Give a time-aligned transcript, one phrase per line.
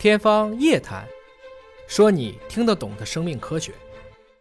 [0.00, 1.04] 天方夜谭，
[1.86, 3.70] 说你听得懂的生命科学。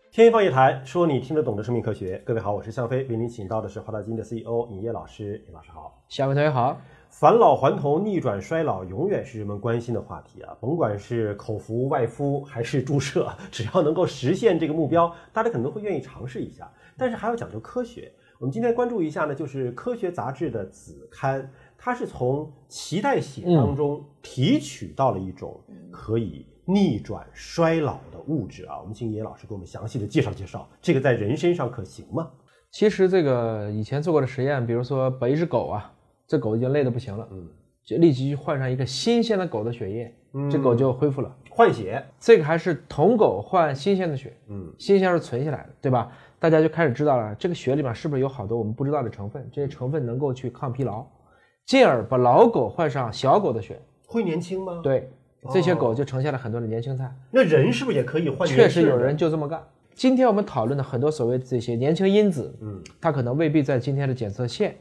[0.10, 2.18] 天方夜谭，说你听得懂的生命科学。
[2.26, 5.44] 各位好，我是向飞，为您请到的是华大基因的 CEO 尹烨老师。
[5.50, 6.80] 尹老师好，下位同学好。
[7.10, 10.56] 返老还童、逆转衰老，永远是人们关心的话题啊！
[10.62, 16.72] 甭管是口服、外敷还是注射，只要能够实现这个目标，大家可能会愿意尝试一下。
[16.98, 18.10] 但是还要讲究科学。
[18.38, 21.52] 我们今天关注一下呢，就是科学杂志的子刊。
[21.82, 32.30] 它是从脐带血当中提取到了一种可以逆转衰老的物质啊，我们请叶老师给我们详细的介绍介绍，这个在人身上可行吗？
[32.70, 35.92] 其实这个以前做过的实验，比如说把一只狗啊，
[36.28, 37.48] 这狗已经累得不行了，嗯，
[37.84, 40.14] 就立即换上一个新鲜的狗的血液，
[40.52, 41.36] 这狗就恢复了。
[41.50, 46.12] 换血，这个还是同狗换新鲜的血，嗯，新鲜是存下来的，对吧？
[46.38, 49.50] 大家就开始知道了，这个血里面是不是有好多我们不知道的成分？
[49.52, 51.06] 这些成分能够去抗疲劳。
[51.70, 54.80] 进而把老狗换上小狗的血，会年轻吗？
[54.82, 55.08] 对，
[55.54, 57.08] 这些狗就呈现了很多的年轻态。
[57.30, 58.50] 那人是不是也可以换？
[58.50, 59.62] 确实有人就这么干。
[59.94, 64.76] 今天我们讨论的很多所谓这些年轻因子，嗯，它可能未必在今天的检测线，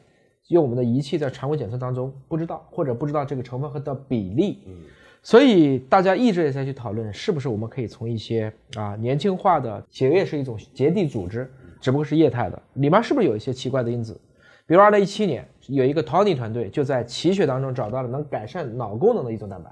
[0.47, 4.75] 用我们的仪器在常规检测当中不知道，或者不知道这个成分和的比例，嗯，
[5.23, 14.19] 所以大家一直也在去讨论，是不是我们可以从一些啊年轻化的血液是一种结缔组织，只不过是液态的，里面是不是有一些奇怪的因子？
[14.67, 15.47] 比如二零一七年。
[15.69, 19.71] 有一个 Tony 团队就在脐血当中找到了能改善脑功能的一种蛋白，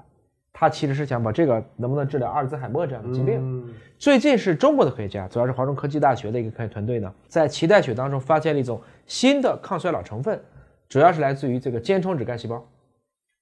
[0.53, 3.73] 他其实是想把这个能不能治疗阿尔兹海默这样的疾病。
[3.97, 10.39] 最近是中国的科学家，主要是华中科技大学的一个科研团队呢，在脐带血当中发现了一种新的抗衰老成分，
[10.87, 12.63] 主要是来自于这个间充质干细胞。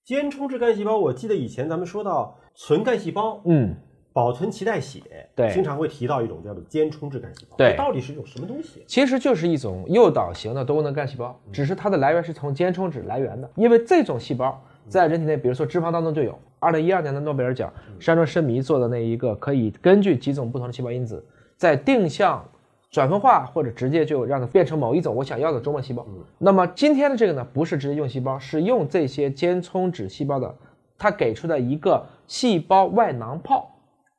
[0.05, 3.75] 间充质干细胞，我记得以前咱们说到存干细胞，嗯。
[4.15, 5.01] 保存脐带血，
[5.35, 8.81] 对，经常会提到一种叫做间充质干细胞，对，到底是一种什么东西？
[8.87, 13.51] 其实就是一种诱导型的多功能干细胞，只是它的来源是从间充质来源的。
[13.55, 14.57] 因为这种细胞
[14.87, 16.33] 在人体内，比如说脂肪当中就有。
[16.59, 21.21] 二零一二年的诺贝尔奖，山中伸弥做的那一个，可以根据几种不同的细胞因子，
[21.57, 22.43] 在定向
[22.89, 26.07] 转分化或者直接就让它变成某一种我想要的周末细胞。
[26.37, 30.55] 那么今天的这个呢，不是直接用细胞，是用这些间充质细胞的，
[30.97, 33.74] 它给出的一个细胞外囊泡。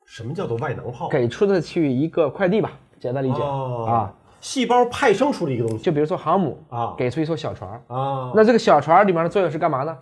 [0.07, 1.09] 什么叫做外能泡？
[1.09, 4.11] 给出的去一个快递吧，简单理解啊。
[4.39, 8.31] 细胞派生出的一个东西，就比如说航母啊，给出一艘小船啊。
[8.33, 9.95] 那这个小船里面的作用是干嘛呢？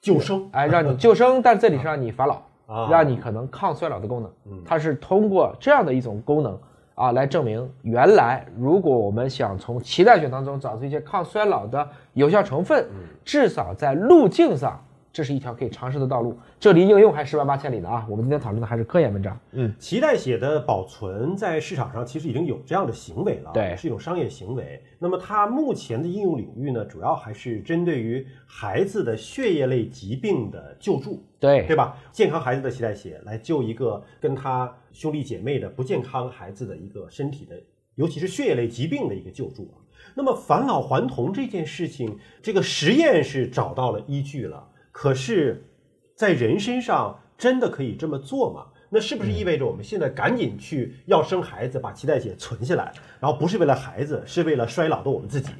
[0.00, 4.62] 救生，哎，让你救生， 但这里是让你返老，让你可能抗衰老的功能。
[4.64, 6.56] 它是通过这样的一种功能
[6.94, 12.86] 啊，来证明原来如果我们想从脐带血当中找出一些抗衰老的有效成分，
[13.24, 14.80] 至少在路径上。
[15.12, 18.06] 这是一条可以尝试的道路，这离应用还十万八千里呢啊！
[18.08, 19.38] 我们今天讨论的还是科研文章。
[19.52, 24.80] 嗯，脐带血的保存在市场上其实已经有这样的行为了，对，是一种商业行为。
[24.98, 31.96] 那么它目前的应用领域呢，主要还是针对于孩子的血液类疾病的救助，对，对吧？
[32.12, 37.60] 健康孩子的脐带血来救一个跟他兄弟姐妹的不健康孩子的一个身体的，
[37.96, 39.82] 尤其是血液类疾病的一个救助啊。
[40.14, 44.68] 那么返老还童这件事情，这个实验是找到了依据了。
[44.92, 45.64] 可是，
[46.14, 48.66] 在人身上真的可以这么做吗？
[48.92, 55.52] 那是不是意味着我们现在赶紧去要生孩子，把脐带血存下来，然后不是为了孩子，是为了衰老的我们自己？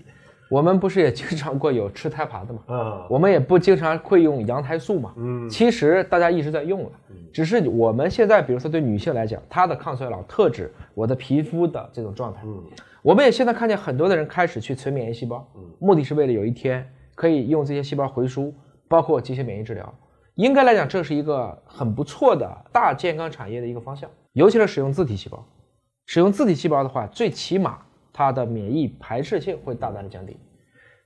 [0.51, 2.61] 我们不是也经常过有吃胎盘的吗？
[2.67, 5.15] 啊，我们也不经常会用羊胎素嘛。
[5.17, 6.91] 嗯，其实大家一直在用了，
[7.33, 12.41] 只是我们现在，比如说对女性来讲，她的抗衰老特指我的皮肤的这种状态。
[12.45, 12.65] 嗯，
[13.01, 18.53] 我们也现在看见很多的人开始去存免疫细胞，嗯目的是为了有一天可以用这些细胞回输。
[18.91, 19.95] 包括机械免疫治疗，
[20.35, 24.11] 应该来讲，这是一个很不错的大健康产业的一个方向。
[24.33, 25.47] 尤其是使用自体细胞，
[26.07, 27.79] 使用自体细胞的话，最起码
[28.13, 30.37] 它的免疫排斥性会大大的降低。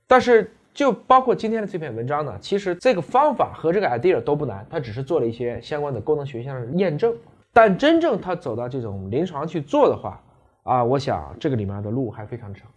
[0.07, 7.15] 但是，就包括今天的这篇文章呢，其实这个方法和这个 idea 都不难，它只是做了一些相关的功能学上的验证。
[7.53, 10.19] 但真正它走到这种临床去做的话，
[10.63, 12.67] 啊，我想这个里面的路还非常长。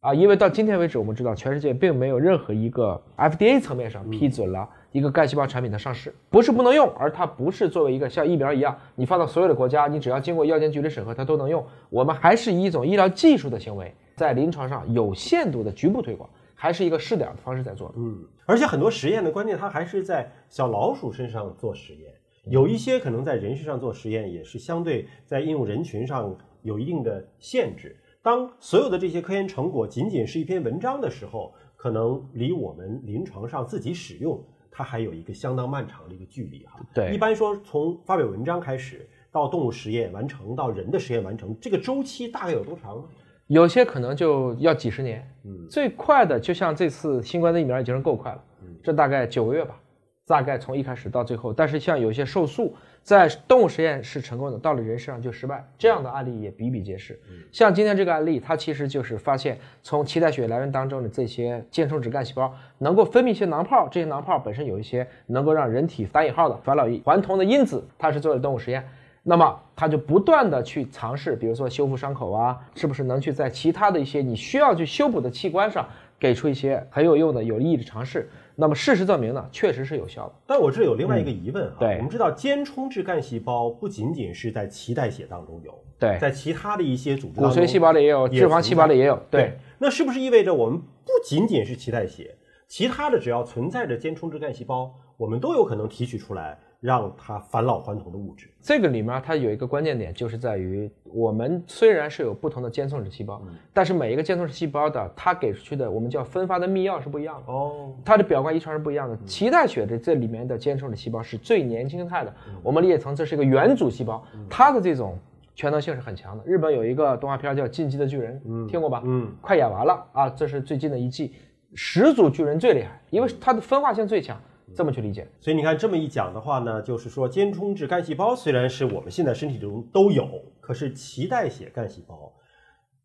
[0.00, 11.64] 啊，因为到今天为止，我们知道全世界并没有任何一个 FDA 层面上批准了一个干细胞产品的上市，不是不能用，而它不是作为一个像疫苗一样，你放到所有的国家，你只要经过药监局的审核，它都能用。
[11.90, 17.92] 我们还是以一种医疗技术的行为，在临床上有限度的局部推广，还是一个试点的方式在做。
[17.96, 22.12] 嗯，而且很多实验的关键，它还是在小老鼠身上做实验，
[22.44, 26.32] 有一些可能在人身上做实验，也是相对在应用人群上
[26.62, 27.96] 有一定的限制。
[28.26, 36.80] 当所有的这些科研成果仅仅是一篇文章的时候，可能离我们临床上自己使用，它还有一个相当漫长的一个距离哈。
[36.92, 43.04] 对，一般说从发表文章开始到动物实验完成到人的实验完成，这个周期大概有多长呢？
[43.46, 45.24] 有些可能就要几十年。
[45.44, 48.42] 嗯，最快的就像这次新冠的疫苗已经是够快了，
[48.82, 49.80] 这大概九个月吧。
[50.26, 52.74] 大概从一开始到最后，但是像有些受诉
[53.06, 57.16] 在动物实验是成功的，到了人身上就失败，这样的案例也比比皆是。
[57.52, 68.84] 像今天这个案例，它其实就是发现从脐带血来源当中的这些间充质干细胞能够分泌一些囊泡，这些囊泡本身有一些能够让人体打引号的返老还童的因子，它是做的动物实验，
[69.22, 75.86] 那么他就不断的去尝试，比如说修复伤口啊，是不是能去在其他的一些你需要去修补的器官上
[76.18, 78.28] 给出一些很有用的有意义的尝试。
[78.58, 80.34] 那么事实证明呢，确实是有效的。
[80.46, 89.58] 但我这有另外一个疑问哈，对，我们知道间充质干细胞不仅仅是在脐带血当中有，对，在其他的一些组织，骨髓细胞里也有，脂肪细胞里也有，对。
[89.78, 92.34] 那是不是意味着我们不仅仅是脐带血，
[92.66, 96.58] 其他的只要存在着间充质干细胞，我们都有可能提取出来？
[96.86, 103.42] 让它返老还童的物质，这个里面它有一个关键点，就是在于我们虽然是有不同的间充质细胞，
[103.72, 109.18] 但是每一个间充质细胞的它给出去的我们叫分发的密钥是不一样的哦，它的表观遗传是不一样的。
[109.26, 115.18] 脐带血的这里面的间充质细胞是最年轻态的，我们理解成这是一个原祖细胞，它的这种
[115.56, 116.44] 全能性是很强的。
[116.46, 119.02] 日本有一个动画片叫《进击的巨人》，听过吧？
[119.04, 121.34] 嗯，快演完了啊，这是最近的一季，
[121.74, 124.40] 始祖巨人最厉害，因为它的分化性最强。
[124.74, 130.28] 这么去理解，所以你看这么一讲的话呢，就是说间充质干细胞虽然是我们现在身体中都有，
[130.60, 132.32] 可是脐带血干细胞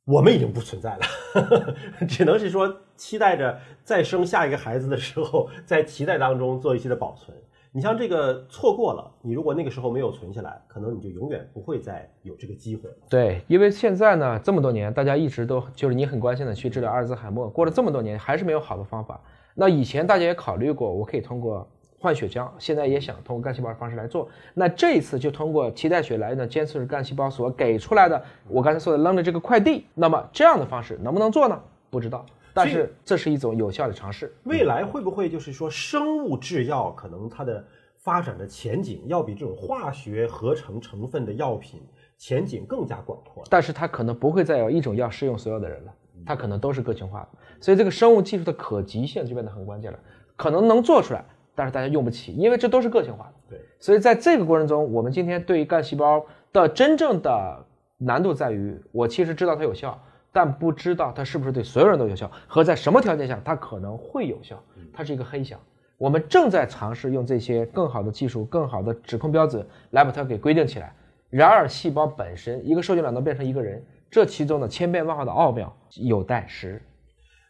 [0.05, 1.75] 我们已经不存在了，
[2.09, 7.37] 只能是说期待着再生下一个孩子的时候，在脐带当中做一些的保存。
[7.73, 12.95] 你像这个错过了，你如果那个时候没有存下来，可能你就永远不会再有这个机会了。
[13.09, 19.21] 对，因为现在呢这么多年，大家一直都就是你很关心的去治疗阿尔兹海默，过了这么多年还是没有好的方法。
[19.53, 21.67] 那以前大家也考虑过，我可以通过
[21.99, 24.27] 换血浆，现在也想通过干细胞的方式来做。
[24.53, 29.85] 那这一次就通过脐带血来的间质干细胞所给出来的，我刚才说的扔的这个快递。
[29.93, 31.61] 那么这样的方式能不能做呢？
[31.89, 34.33] 不知道，但是这是一种有效的尝试。
[34.43, 37.63] 未来会不会就是说生物制药可能它的
[37.97, 41.81] 发展的前景要比这种化学合成成分的药品
[42.17, 43.43] 前景更加广阔？
[43.49, 45.93] 但是它可能不会再有一种药适用所有的人了。
[46.25, 47.27] 它可能都是个性化的，
[47.59, 49.99] 所以这个生物技术的可及性就变得很关键了。
[50.35, 51.23] 可能能做出来，
[51.53, 53.33] 但是大家用不起，因为这都是个性化的。
[53.49, 57.65] 对，所以在这个过程中，我们今天对于干细胞的真正的
[57.97, 60.01] 难度在于，我其实知道它有效，
[60.31, 65.59] 但不知道它是不是对所有人都有效，和在什么条件下它可能会有效，它是一个黑箱。
[65.97, 70.95] 我们正在尝试用这些更好的技术、更好的指控标准来把它给规定起来。
[71.29, 73.83] 然而，细胞本身，一个受精卵能变成一个人。
[74.11, 76.81] 这其中的千变万化的奥妙有待时。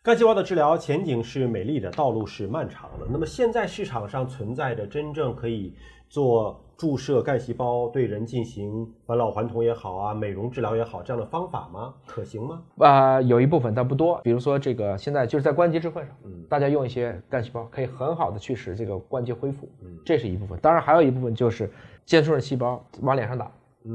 [0.04, 3.08] 干细胞的治疗前景是美丽的，道路是漫长的。
[3.10, 5.76] 那么现在市场上存在着真正可以
[6.08, 11.94] 做注射干细胞对人进行返老还童也好啊，美容治疗也好，这样的方法吗？
[12.06, 12.62] 可行吗？
[12.78, 14.20] 啊，有一部分但不多。
[14.24, 20.60] 比如说这个现在就是在关节置换上，嗯，大家用一些干细胞可以很好的去使这个关节恢复，嗯，这是一部分。
[20.60, 21.72] 当然还有一部分就是
[22.06, 23.52] 间充的细胞往脸上打。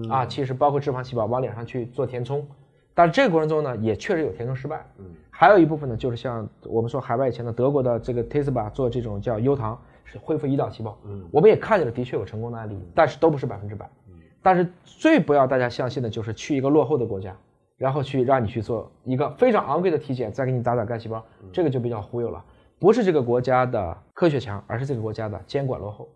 [0.09, 2.47] 啊，其实包括脂肪细胞往脸上去做填充，
[2.95, 4.85] 但是这个过程中呢，也确实有填充失败。
[4.99, 10.99] 嗯，还有一部分呢，就是像我们说海外以前的德国的这个 t e s b a 做这种叫优糖，是恢复胰岛细胞。
[11.05, 13.89] 嗯，我们也看见了，的确有成功的案例，但是都不是百分之百。
[14.09, 17.37] 嗯，但是最不要大家相信的就是去一个落后的国家，
[17.77, 22.45] 然后去让你去做一个非常昂贵的体检，再给你打打干细胞，这个就比较忽悠了。
[22.79, 26.09] 不是这个国家的科学强，而是这个国家的监管落后。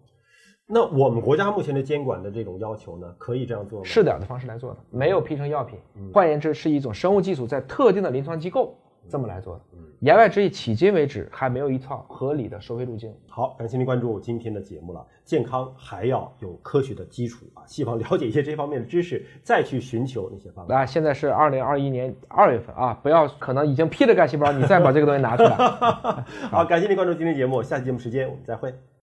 [0.73, 3.85] 那我们国家目前的监管的这种要求呢，可以这样做吗？
[3.85, 5.77] 试点的方式来做的，没有批成药品。
[6.15, 9.61] 换言之，是一种生物技术在特定的临床机构这么来做的。
[9.99, 13.13] 言外之意，迄今为止还没有一套合理的收费路径。
[13.29, 15.05] 好，感谢您关注今天的节目了。
[15.25, 20.75] 健康还要有科学的基础啊，希望了解一些这方面的知识，再去寻求那些方法。
[20.75, 25.57] 那现在是二零二一年二月份啊，不要可能已经批了干细胞，你再把这个东西拿出来。
[26.51, 28.73] 好，感谢您关注今天节目，下期节目时间我们再会。